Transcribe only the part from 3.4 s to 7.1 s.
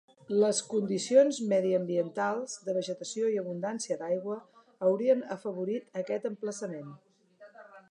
abundància d'aigua, haurien afavorit aquest emplaçament.